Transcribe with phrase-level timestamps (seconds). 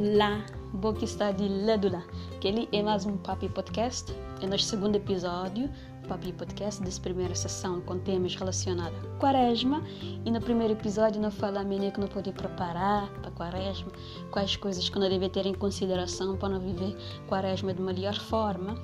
[0.00, 2.04] Olá, boa que está de lado lá.
[2.40, 4.14] Que ele é mais um Papi Podcast.
[4.40, 5.68] É nosso segundo episódio,
[6.06, 9.82] Papi Podcast, dessa primeira sessão com temas relacionados à quaresma.
[10.24, 13.90] E no primeiro episódio não falamos nem que não pode preparar para a quaresma,
[14.30, 18.76] quais coisas que não deve ter em consideração para não viver quaresma de melhor forma.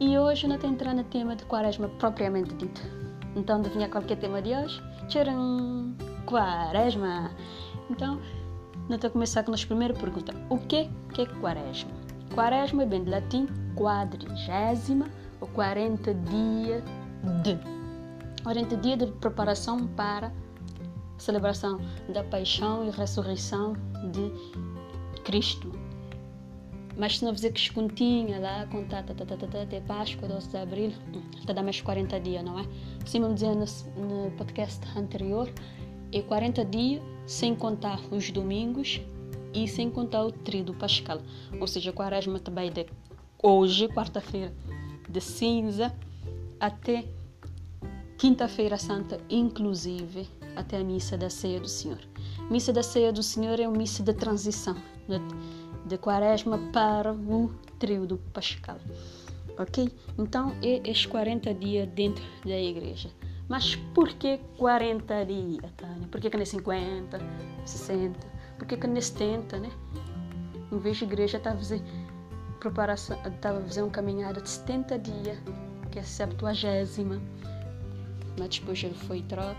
[0.00, 2.80] E hoje não estou entrando no tema de quaresma propriamente dito.
[3.36, 4.82] Então, adivinha qual que é o tema de hoje?
[5.06, 5.94] Tcharam!
[6.24, 7.30] Quaresma!
[7.90, 8.20] Então,
[8.88, 10.32] vamos começar com a nossa primeira pergunta.
[10.48, 11.90] O que, é quaresma?
[12.34, 15.06] Quaresma bem de latim quadrigésima
[15.40, 16.82] ou 40 dias
[17.42, 17.58] de.
[18.42, 21.80] 40 dias de preparação para a celebração
[22.12, 23.74] da paixão e ressurreição
[24.12, 25.72] de Cristo.
[26.96, 30.28] Mas se não fizer que escontinha lá, contar tá, tá, tá, tá, tá, até Páscoa,
[30.28, 30.92] 12 de Abril,
[31.36, 32.64] está dá mais 40 dias, não é?
[33.04, 33.66] Sim, vamos dizer no,
[34.06, 35.52] no podcast anterior,
[36.12, 39.00] é 40 dias sem contar os domingos
[39.52, 41.20] e sem contar o tríduo pascal.
[41.60, 42.86] Ou seja, a quaresma também de
[43.42, 44.52] hoje, quarta-feira
[45.08, 45.94] de cinza,
[46.60, 47.04] até
[48.18, 51.98] quinta-feira santa, inclusive até a missa da ceia do Senhor.
[52.50, 54.74] Missa da ceia do Senhor é uma missa de transição
[55.08, 55.18] de,
[55.86, 58.78] de quaresma para o tríduo pascal.
[59.58, 59.88] Ok?
[60.18, 63.10] Então, é estes 40 dias dentro da igreja.
[63.48, 66.08] Mas por que 40 dias, Tânia?
[66.08, 67.18] Por que, que é 50,
[67.64, 68.26] 60?
[68.58, 69.70] Por que, que é 70, né?
[70.72, 71.84] Em vez de igreja, estava fazendo
[72.58, 75.38] preparação, estava fazendo uma caminhada de 70 dias,
[75.92, 76.36] que é a 70
[78.38, 79.56] mas depois ele foi troca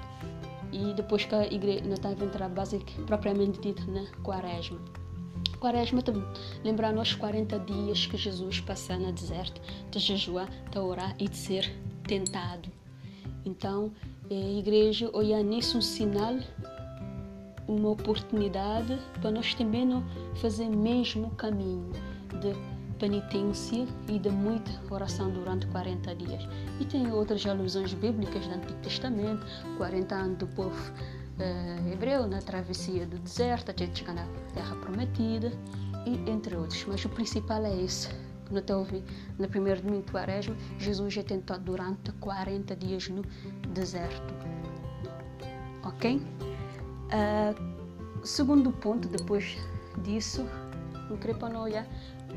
[0.72, 4.08] e depois que a igreja não estava a entrar básica propriamente dita né?
[4.24, 4.80] quaresma.
[5.60, 6.04] Quaresma
[6.64, 11.38] lembrar nos 40 dias que Jesus passou no deserto, de jejuar, de orar e de
[11.38, 11.74] ser
[12.08, 12.77] tentado.
[13.48, 13.94] Então,
[14.30, 16.36] a igreja olha nisso um sinal,
[17.66, 20.04] uma oportunidade para nós também não
[20.36, 21.90] fazer o mesmo caminho
[22.42, 22.54] de
[23.00, 26.44] penitência e de muita oração durante 40 dias.
[26.82, 29.46] E tem outras alusões bíblicas do Antigo Testamento,
[29.78, 30.94] 40 anos do povo
[31.40, 35.54] uh, hebreu na travessia do deserto até chegar na Terra Prometida,
[36.06, 36.84] e entre outros.
[36.86, 38.10] Mas o principal é esse
[38.54, 39.04] no ouvi
[39.38, 43.22] no primeiro domingo de quaresma, Jesus é tentado durante 40 dias no
[43.74, 44.34] deserto.
[45.84, 46.22] Ok?
[47.08, 49.58] Uh, segundo ponto, depois
[50.04, 50.46] disso,
[51.10, 51.88] eu queria para olhar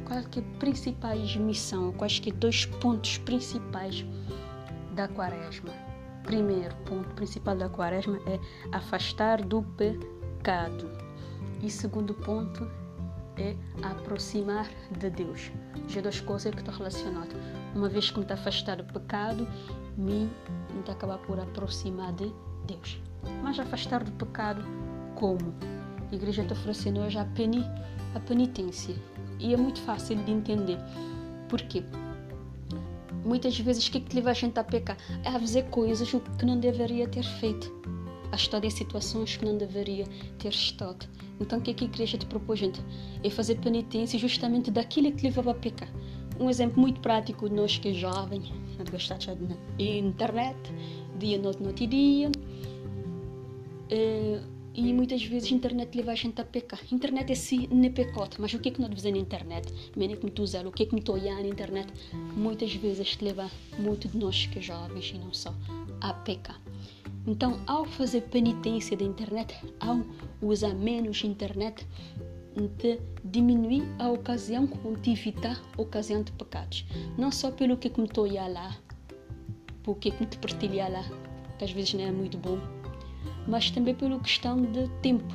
[0.04, 4.04] quais que é principais missão, quais que é dois pontos principais
[4.94, 5.70] da quaresma.
[6.24, 8.38] Primeiro ponto principal da quaresma é
[8.72, 10.88] afastar do pecado.
[11.62, 12.70] E segundo ponto
[13.36, 14.68] é aproximar
[14.98, 15.50] de Deus.
[15.88, 17.36] Já duas coisas que estão relacionadas.
[17.74, 19.46] Uma vez que me está afastado do pecado,
[19.96, 20.28] me
[20.78, 22.32] está acabar por aproximar de
[22.66, 23.00] Deus.
[23.42, 24.64] Mas afastar do pecado
[25.14, 25.54] como?
[26.10, 27.64] A igreja está oferecendo hoje a, peni,
[28.14, 28.94] a penitência.
[29.38, 30.78] E é muito fácil de entender.
[31.48, 31.84] Por quê?
[33.24, 34.96] Muitas vezes o que, é que leva a gente a pecar?
[35.24, 37.72] É a fazer coisas que não deveria ter feito.
[38.32, 40.04] A estar em situações que não deveria
[40.38, 41.06] ter estado.
[41.40, 42.80] Então, o que, é que a igreja te propôs, gente?
[43.24, 45.88] É fazer penitência justamente daquilo que levava a pecar.
[46.38, 48.42] Um exemplo muito prático de nós que é jovem,
[48.90, 50.56] gostar de internet,
[51.18, 52.32] dia, noite, noite e dia.
[53.90, 54.40] É,
[54.72, 56.80] e muitas vezes a internet leva a gente a pecar.
[56.80, 57.92] A internet é si não é
[58.38, 59.92] mas o que é que nós fazemos na internet?
[59.96, 61.92] Mene que me tu o que é que me olhando na internet?
[62.36, 65.52] Muitas vezes te leva muito de nós que é jovens e não só
[66.00, 66.60] a pecar.
[67.26, 70.00] Então, ao fazer penitência da internet, ao
[70.40, 71.86] usar menos internet,
[72.78, 74.68] de diminuir a ocasião
[75.02, 76.84] de evitar a ocasião de pecados.
[77.16, 78.76] Não só pelo que me estou a lá,
[79.82, 81.04] porque me partilhar lá,
[81.58, 82.58] que às vezes não é muito bom,
[83.46, 85.34] mas também pela questão de tempo.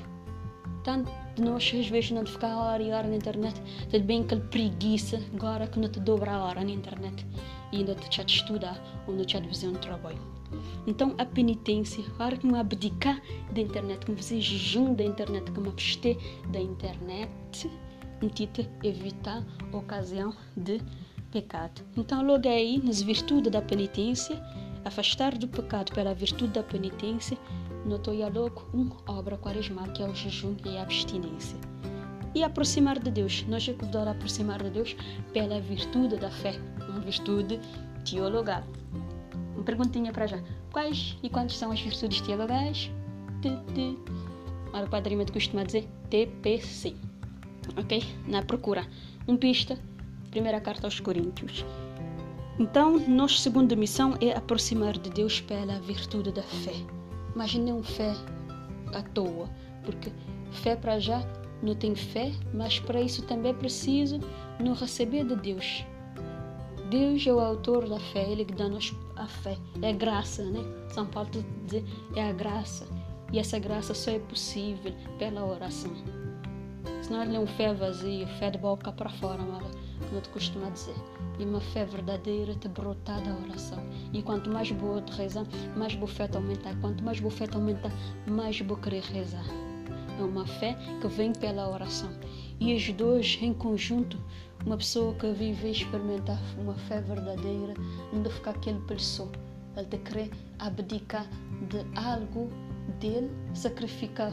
[0.83, 4.41] Tanto de nós às vezes não ficar hora e hora na internet, tudo bem aquela
[4.41, 7.25] preguiça agora que não te dobra a hora na internet
[7.71, 10.19] e ainda te de estudar ou não te fazer um trabalho.
[10.87, 13.21] Então a penitência, para que me abdicar
[13.53, 16.17] da internet, que me fazer jejum da internet, que me abster
[16.51, 17.69] da internet,
[18.21, 19.43] intita evitar
[19.73, 20.81] a ocasião de
[21.31, 21.81] pecado.
[21.97, 24.41] Então logo aí, nas virtudes da penitência,
[24.85, 27.37] afastar do pecado pela virtude da penitência,
[27.85, 31.57] notou logo uma obra quaresmal que é o jejum e a abstinência.
[32.33, 34.95] E aproximar de Deus, nós é aproximar de Deus
[35.31, 36.53] pela virtude da fé,
[36.89, 37.59] uma virtude
[38.03, 38.63] teologal.
[39.55, 40.43] Uma perguntinha para já.
[40.73, 42.91] Quais e quantas são as virtudes teologais?
[44.73, 46.93] Ora, o Padre costuma dizer TPC.
[47.77, 48.03] Ok?
[48.27, 48.85] Na procura.
[49.27, 49.79] Um pista,
[50.29, 51.63] primeira carta aos Coríntios.
[52.59, 56.73] Então, nossa segunda missão é aproximar de Deus pela virtude da fé.
[57.35, 58.13] Mas não fé
[58.93, 59.49] à toa,
[59.83, 60.11] porque
[60.51, 61.21] fé para já
[61.61, 64.19] não tem fé, mas para isso também é preciso
[64.59, 65.85] não receber de Deus.
[66.89, 69.57] Deus é o autor da fé, Ele que dá-nos a fé.
[69.81, 70.61] É graça, né?
[70.89, 71.29] São Paulo
[71.65, 71.83] diz
[72.15, 72.87] é a graça.
[73.33, 75.91] E essa graça só é possível pela oração.
[77.01, 80.95] Senão ele é um fé vazio, fé de boca para fora, como tu costuma dizer.
[81.37, 83.83] E uma fé verdadeira te brotar da oração.
[84.13, 85.45] E quanto mais boa te rezar,
[85.75, 86.75] mais boa fé te aumentar.
[86.79, 87.91] Quanto mais boa fé te aumentar,
[88.27, 89.45] mais vou querer rezar.
[90.17, 92.09] É uma fé que vem pela oração.
[92.59, 94.17] E os dois em conjunto,
[94.65, 97.73] uma pessoa que vive experimentar uma fé verdadeira,
[98.13, 99.31] não ficar aquele pessoa.
[99.75, 101.27] Ele te querer abdicar
[101.69, 102.49] de algo
[102.99, 104.31] dele, sacrificar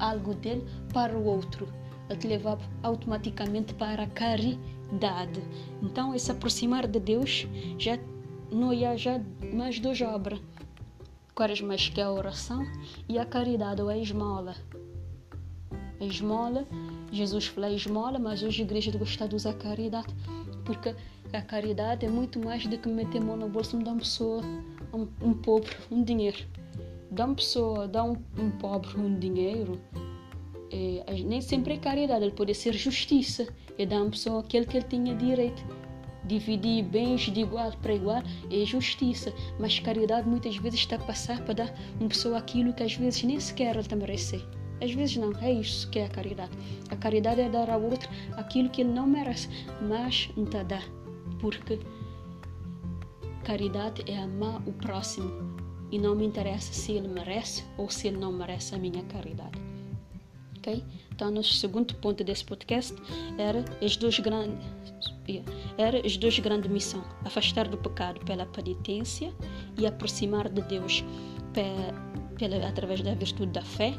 [0.00, 1.68] algo dele para o outro.
[2.10, 4.81] Ele te leva automaticamente para a caridade.
[5.82, 7.46] Então, esse aproximar de Deus
[7.78, 7.98] já
[8.50, 9.20] não há já
[9.52, 10.38] mais duas obras.
[11.34, 12.62] Quais mais que é a oração
[13.08, 14.54] e a caridade ou a esmola.
[15.98, 16.66] A esmola,
[17.10, 20.14] Jesus falou esmola, mas hoje a igreja gosta de usar caridade,
[20.64, 20.94] porque
[21.32, 24.42] a caridade é muito mais do que meter mão no bolso de uma pessoa,
[24.92, 26.44] um, um pobre, um dinheiro.
[27.10, 29.80] Dá uma pessoa, dá um, um pobre um dinheiro,
[30.70, 33.46] é, nem sempre é caridade, ele pode ser justiça.
[33.78, 35.64] É dar uma pessoa aquele que ele tinha direito.
[36.24, 41.40] Dividir bens de igual para igual é justiça, mas caridade muitas vezes está a passar
[41.44, 44.42] para dar uma pessoa aquilo que às vezes nem sequer ele está a merecer.
[44.82, 46.50] Às vezes não, é isso que é a caridade.
[46.90, 49.48] A caridade é dar ao outro aquilo que ele não merece,
[49.80, 50.84] mas não está a dar.
[51.40, 51.78] Porque
[53.44, 55.30] caridade é amar o próximo
[55.90, 59.60] e não me interessa se ele merece ou se ele não merece a minha caridade.
[60.58, 60.84] Ok?
[61.14, 62.94] Então, nosso segundo ponto desse podcast
[63.38, 64.58] era as duas grandes
[65.78, 69.32] era as duas grandes missões: afastar do pecado pela penitência
[69.78, 71.04] e aproximar de Deus
[71.52, 73.94] pela, através da virtude da fé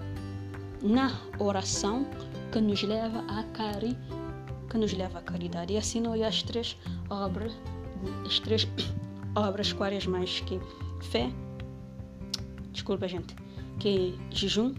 [0.82, 2.06] na oração
[2.52, 3.98] que nos leva à cari,
[4.70, 5.74] que nos leva à caridade.
[5.74, 6.78] E assim nós as três
[7.10, 7.54] obras,
[8.26, 8.68] as três
[9.36, 10.60] obras quais mais que
[11.02, 11.32] fé,
[12.72, 13.36] desculpa gente,
[13.80, 14.74] que jejum,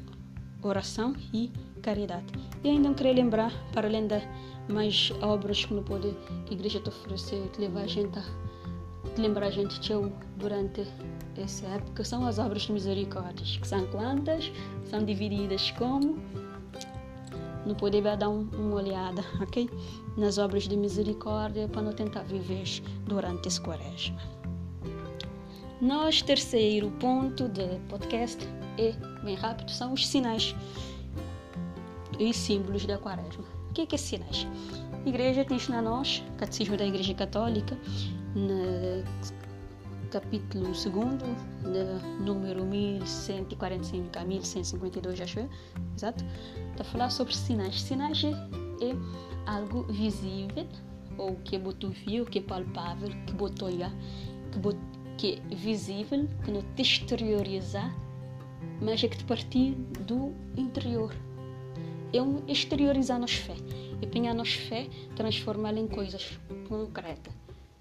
[0.63, 1.51] oração e
[1.85, 2.27] caridade.
[2.65, 4.23] E ainda queria lembrar, para além das
[4.69, 6.17] mais obras que, não pode,
[6.47, 8.25] que a igreja te oferecer, que leva a gente a
[9.21, 9.93] lembrar a gente de
[10.37, 10.87] durante
[11.37, 14.51] essa época são as obras de misericórdia, que são quantas?
[14.87, 16.19] São divididas como?
[17.67, 19.69] Não poder dar um, uma olhada, ok?
[20.17, 22.65] Nas obras de misericórdia para não tentar viver
[23.07, 24.21] durante esse quaresma.
[25.81, 28.39] Nosso terceiro ponto do podcast
[28.79, 28.93] é,
[29.23, 30.55] bem rápido, são os sinais
[32.19, 33.45] e símbolos da quaresma.
[33.71, 34.47] O que é, que é sinais?
[35.05, 37.77] A igreja tem na nós, Catecismo da Igreja Católica,
[38.35, 39.05] na
[40.15, 40.87] capítulo 2,
[42.25, 45.51] número 1145 a 1152, acho eu,
[45.97, 46.25] exato,
[46.71, 47.83] está a falar sobre sinais.
[47.83, 48.97] Sinais é, é
[49.45, 50.69] algo visível,
[51.19, 53.91] ou que botou viu, que é palpável, que botou já,
[54.53, 54.79] que, bot,
[55.19, 57.93] que é visível, que não te exteriorizar,
[58.81, 59.75] mas é que te partir
[60.07, 61.13] do interior.
[62.15, 63.57] É um exteriorizar nos fé.
[64.01, 66.39] E penhar nos fé, transformá-la em coisas
[66.69, 67.33] concretas.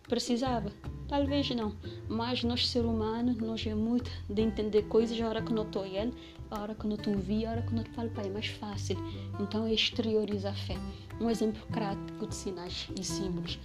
[0.07, 0.71] Precisava,
[1.13, 1.75] Talvez não,
[2.09, 5.85] mas nós, ser humano, nós é muito de entender coisas a hora que não estou
[5.85, 6.12] ele,
[6.50, 8.97] a hora que não estou vi, a hora que não falo, é mais fácil.
[9.40, 10.75] Então, é exteriorizar a fé.
[11.21, 13.59] Um exemplo prático de sinais e símbolos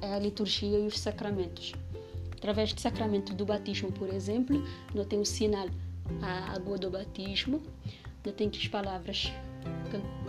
[0.00, 1.72] é a liturgia e os sacramentos.
[2.36, 4.62] Através do sacramento do batismo, por exemplo,
[4.94, 5.66] não tem o sinal,
[6.22, 7.60] a água do batismo,
[8.24, 9.32] não tem as palavras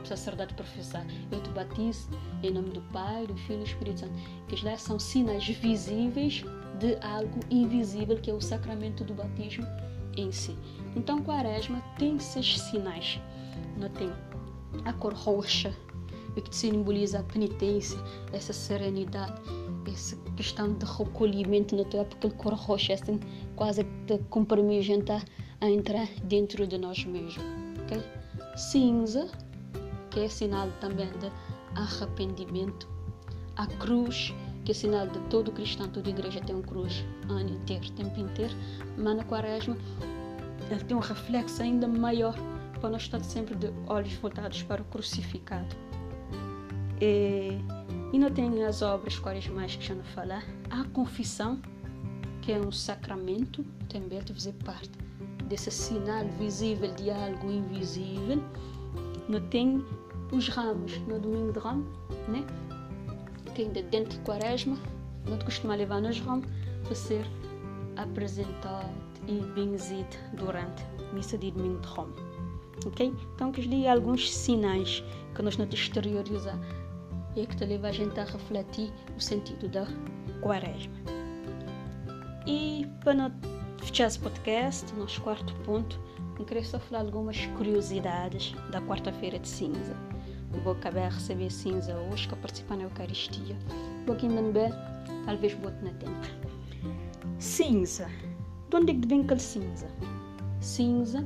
[0.06, 1.06] sacerdote professar.
[1.32, 2.10] Eu te batizo
[2.42, 4.14] em nome do Pai, do Filho e do Espírito Santo.
[4.48, 6.44] Que lá são sinais visíveis
[6.80, 9.66] de algo invisível que é o sacramento do batismo
[10.18, 10.56] em si.
[10.96, 13.20] Então, Quaresma tem esses sinais.
[13.78, 14.12] Não tem
[14.86, 15.74] a cor roxa,
[16.36, 17.98] que simboliza a penitência,
[18.32, 19.40] essa serenidade,
[19.92, 23.20] essa questão de recolhimento na tua porque a cor roxa assim,
[23.56, 25.14] quase que comprime a
[25.62, 27.38] a, a entrar dentro de nós mesmos.
[27.84, 28.23] Okay?
[28.56, 29.28] Cinza,
[30.10, 31.32] que é sinal também de
[31.76, 32.88] arrependimento.
[33.56, 34.34] A cruz,
[34.64, 38.54] que é sinal de todo cristão, toda igreja tem uma cruz ano inteiro, tempo inteiro,
[38.98, 39.76] mas na quaresma
[40.70, 42.36] ele tem um reflexo ainda maior
[42.80, 45.76] para nós estar sempre de olhos voltados para o crucificado.
[47.02, 47.60] E,
[48.12, 50.44] e não tem as obras quaresmais que já não falar.
[50.70, 51.62] A confissão,
[52.42, 55.03] que é um sacramento, também deve fazer parte
[55.48, 58.42] desse sinal visível de algo invisível.
[59.28, 59.84] Não tem
[60.32, 61.86] os ramos no domingo de ramo,
[62.28, 62.46] né?
[63.54, 64.78] que ainda dentro de quaresma,
[65.28, 66.48] não costuma levar nos ramos
[66.84, 67.26] para ser
[67.96, 68.90] apresentado
[69.28, 72.14] e benzido durante a missa de domingo de ramo.
[72.86, 73.14] ok?
[73.36, 75.04] Então, que li alguns sinais
[75.36, 76.58] que nós não exteriorizar
[77.36, 79.88] e que te leva a gente a refletir o sentido da
[80.42, 80.94] quaresma.
[82.46, 83.32] E para não
[84.02, 86.00] esse podcast, nosso quarto ponto,
[86.40, 89.96] eu queria só falar algumas curiosidades da quarta-feira de cinza.
[90.64, 93.56] Vou acabar a receber cinza hoje, que participar na Eucaristia.
[94.08, 94.72] Vou aqui ver,
[95.26, 96.28] talvez bote na tempo.
[97.38, 98.10] Cinza.
[98.72, 99.88] De onde é que vem aquele cinza?
[100.60, 101.24] Cinza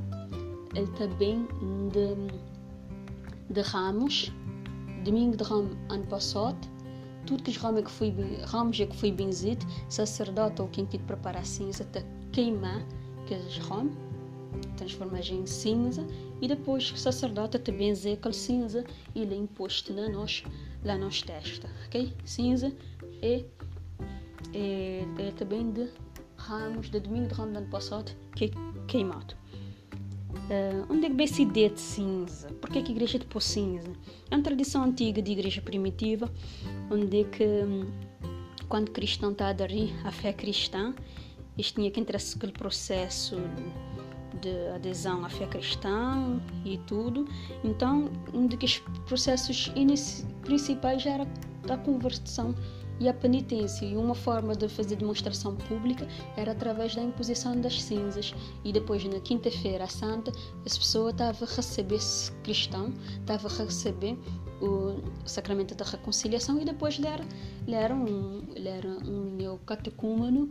[0.75, 1.47] ele também
[1.93, 4.29] de, de ramos,
[5.05, 6.57] domingo de ramo ano passado,
[7.35, 7.91] que os é que
[8.81, 12.85] é que foi benzido, sacerdote ou quem que prepara a cinza, te queimar
[13.23, 13.93] aqueles ramos,
[14.77, 16.05] transformar em cinza,
[16.41, 20.43] e depois o sacerdote te benzer aquele cinza e ele é imposto na nós,
[20.83, 22.13] lá nos testa, ok?
[22.23, 22.71] Cinza
[23.21, 23.43] é,
[24.53, 25.89] é, é também de
[26.37, 28.49] ramos, de domingo de ramos do ano passado, que é
[28.87, 29.35] queimado.
[30.47, 32.47] Uh, onde é que vem essa ideia de cinza?
[32.61, 33.91] Por que, é que a igreja é de pôr cinza?
[34.31, 36.31] É uma tradição antiga de igreja primitiva,
[36.89, 37.91] onde é que um,
[38.69, 40.95] quando o cristão está a aderir à fé cristã,
[41.57, 43.35] isto tinha que entrar aquele processo
[44.41, 47.27] de adesão à fé cristã e tudo.
[47.63, 49.71] Então, um dos processos
[50.43, 51.27] principais já era
[51.69, 52.55] a conversão
[52.99, 57.81] e a penitência, e uma forma de fazer demonstração pública era através da imposição das
[57.81, 58.33] cinzas.
[58.63, 60.31] E depois, na quinta-feira santa,
[60.65, 61.99] essa pessoa estava a receber,
[62.43, 64.17] cristão, estava a receber
[64.61, 67.23] o sacramento da reconciliação e depois ele era,
[67.67, 70.49] ele era um, ele era um neocatecúmeno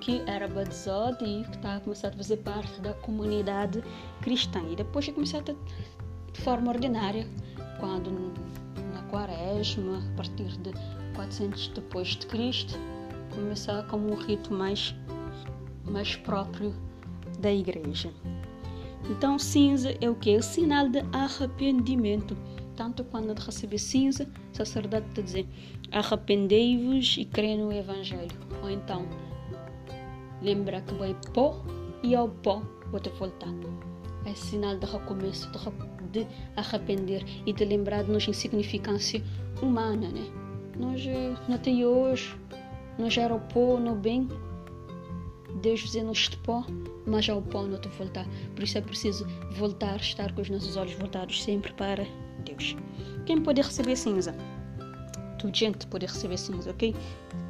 [0.00, 3.82] que era batizado e que estava a começar a fazer parte da comunidade
[4.22, 4.62] cristã.
[4.70, 7.26] E depois começou a de forma ordinária,
[7.80, 8.10] quando
[8.94, 10.72] na quaresma, a partir de
[11.18, 12.78] 400 depois de Cristo,
[13.34, 14.94] começar como um rito mais,
[15.84, 16.72] mais próprio
[17.40, 18.12] da igreja.
[19.10, 20.36] Então, cinza é o que?
[20.36, 22.36] O sinal de arrependimento.
[22.76, 25.48] Tanto quando receber cinza, o sacerdote está dizer:
[25.90, 28.38] arrependei-vos e crê no Evangelho.
[28.62, 29.04] Ou então,
[30.40, 31.64] lembra que vai pó
[32.00, 33.52] e ao pó vou te voltar.
[34.24, 35.50] É sinal de recomeço,
[36.12, 39.20] de arrepender e de lembrar de nossa insignificância
[39.60, 40.47] humana, né?
[40.78, 41.02] Nós,
[41.52, 42.36] até hoje,
[42.98, 44.28] nós era o pó no bem,
[45.60, 46.64] Deus dizer-nos de pó,
[47.04, 48.26] mas ao pó não te voltar.
[48.54, 52.06] Por isso é preciso voltar, estar com os nossos olhos voltados sempre para
[52.44, 52.76] Deus.
[53.26, 54.34] Quem pode receber cinza?
[55.38, 56.94] Tu gente pode receber cinza, ok?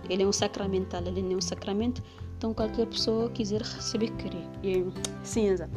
[0.09, 2.03] Ele é um sacramental, ele não é um sacramento,
[2.37, 4.11] então qualquer pessoa quiser receber,
[5.23, 5.69] cinza.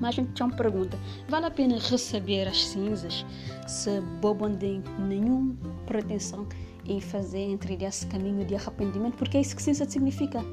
[0.00, 3.24] Mas a gente tinha uma pergunta: vale a pena receber as cinzas
[3.66, 6.46] se bobo não tem nenhuma pretensão
[6.88, 9.16] em fazer entre esse caminho de arrependimento?
[9.16, 10.44] Porque é isso que cinza significa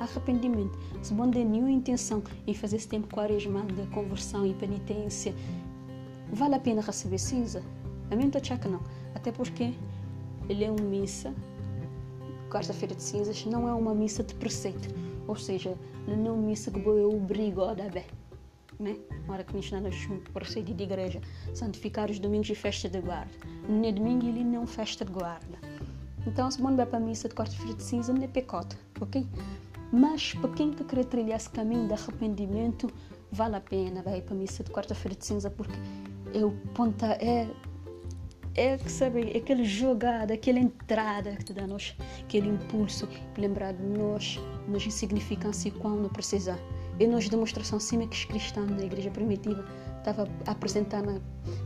[0.00, 0.78] arrependimento.
[1.02, 5.34] Se não tem nenhuma intenção em fazer esse tempo quaresmal de conversão e penitência,
[6.32, 7.62] vale a pena receber cinza?
[8.10, 8.80] A mim não estou que não.
[9.14, 9.74] Até porque
[10.48, 11.34] ele é uma missa,
[12.50, 14.94] quarta-feira de cinzas, não é uma missa de preceito.
[15.26, 15.76] Ou seja,
[16.06, 18.04] não é uma missa que eu obrigo a dar bem
[18.78, 18.96] né?
[19.28, 19.96] Hora que nos nos
[20.32, 21.20] procede de igreja,
[21.52, 23.30] santificar os domingos e festa de guarda.
[23.68, 25.58] No domingo ele não festa de guarda.
[26.26, 29.26] Então, se bom vai para a missa de quarta-feira de cinza, não é pecado, ok?
[29.92, 32.90] Mas para quem que quer trilhar esse caminho de arrependimento,
[33.30, 35.74] vale a pena vai para a missa de quarta-feira de cinza, porque
[36.32, 37.48] é o ponta, é
[38.56, 43.82] é que sabe, aquele jogada, aquela entrada que te dá nós, aquele impulso, lembrar de
[43.82, 44.38] nós,
[44.68, 46.58] nos insignificância quando precisar.
[47.00, 49.64] E nós demonstração cima que os cristãos na igreja primitiva
[49.98, 51.20] estava a apresentar na,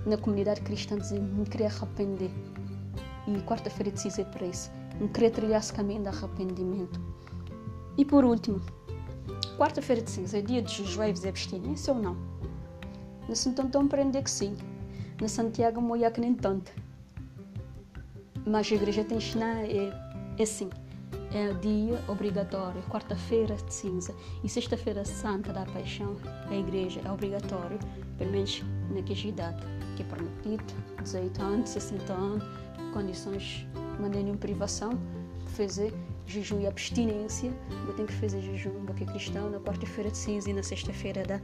[0.06, 2.30] na comunidade cristã dizendo me queria arrepender.
[3.28, 4.70] E quarta-feira decidi para isso.
[4.98, 6.98] Me queria trilhar esse caminho de arrependimento.
[7.98, 8.60] E por último,
[9.58, 12.16] quarta-feira de cinza é dia de jejueiros e abstinência ou não?
[13.28, 14.56] Na Santo aprender que sim.
[15.20, 16.72] Na Santiago moia que nem tanto.
[18.46, 19.92] Mas a igreja tem ensinar é,
[20.38, 20.70] é assim
[21.32, 26.16] é o dia obrigatório, quarta-feira de cinza e sexta-feira santa da paixão,
[26.48, 27.78] a igreja é obrigatório,
[28.16, 29.66] pelo menos naquela idade,
[29.96, 32.44] que é permitido, 18 anos, 60 anos,
[32.92, 33.66] condições,
[34.00, 34.98] de nenhuma privação,
[35.48, 35.92] fazer
[36.26, 37.52] jejum e abstinência,
[37.86, 41.24] eu tenho que fazer jejum porque é cristão na quarta-feira de cinza e na sexta-feira
[41.24, 41.40] da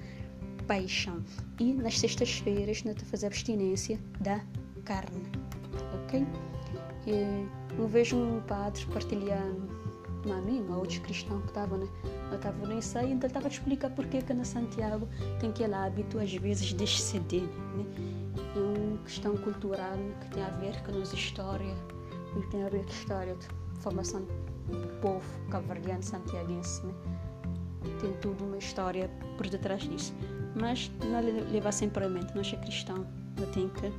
[0.67, 1.23] paixão.
[1.59, 4.41] E nas sextas-feiras, não fazer abstinência da
[4.85, 5.23] carne,
[6.05, 6.27] ok?
[7.07, 9.74] E não vejo um padre partilhando
[10.33, 11.89] a mim, a outros cristãos que estavam, né?
[12.31, 15.09] Eu estava no ensaio, então estava a explicar porque que na Santiago
[15.41, 17.85] tem aquele hábito, às vezes, de exceder, né?
[18.57, 21.75] É uma questão cultural que tem a ver com a nossa história
[22.37, 23.47] e tem a ver com a história de
[23.81, 26.95] formação do povo cabo-verdiano santiaguense, né?
[28.01, 30.15] Tem tudo uma história por detrás disso.
[30.61, 33.07] Mas não levar sempre a mente, nós é cristão,
[33.39, 33.93] não tem que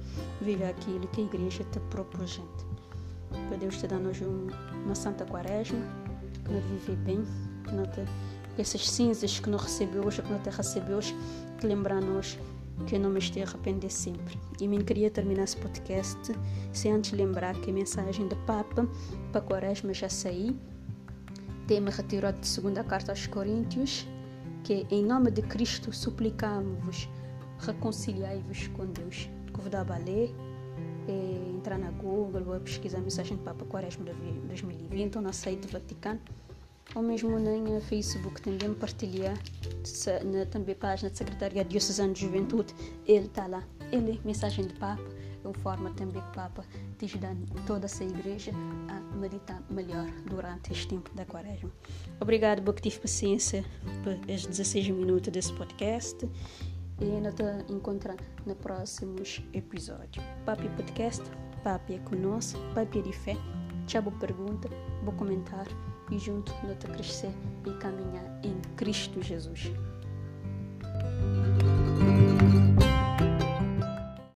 [0.44, 2.26] viver aquilo que a igreja te propõe.
[3.50, 5.80] Que Deus te dá-nos uma santa quaresma,
[6.46, 7.24] que não vive bem,
[7.64, 8.02] que não te,
[8.58, 10.50] essas cinzas que não recebeu hoje, que não te
[10.94, 11.16] hoje,
[11.60, 12.38] que lembrar-nos
[12.88, 14.38] que não me esteja a arrepender sempre.
[14.60, 16.20] E me queria terminar esse podcast
[16.74, 18.88] sem antes lembrar que a mensagem de Papa
[19.32, 20.56] para Quaresma já saí.
[21.68, 24.08] Tema retirado de segunda carta aos Coríntios,
[24.64, 27.10] que em nome de Cristo suplicamos-vos,
[27.60, 29.30] reconciliai-vos com Deus.
[29.52, 30.36] Convidar a ler,
[31.08, 34.14] é, entrar na Google ou pesquisar a mensagem de Papa Quaresma de
[34.48, 36.20] 2020 ou na site do Vaticano.
[36.94, 39.38] Ou mesmo na Facebook também partilhar
[40.24, 42.74] na também página da Secretaria Diocesana de Juventude.
[43.08, 43.64] Ele está lá.
[43.92, 45.04] Ele mensagem de Papa.
[45.44, 46.64] É uma forma também que o Papa
[46.98, 47.36] te ajuda
[47.68, 48.52] toda essa igreja
[48.88, 51.72] a meditar melhor durante este tempo da quaresma.
[52.20, 53.64] Obrigado por tive paciência
[54.04, 56.28] por estes 16 minutos desse podcast
[57.00, 61.24] e ainda te encontrar no próximos episódios Papi Podcast
[61.64, 63.38] Papi é conosco Papi é de fé
[63.88, 64.68] já boa pergunta,
[65.04, 65.68] vou comentar
[66.12, 67.32] e junto nós crescer
[67.66, 69.72] e caminhar em Cristo Jesus.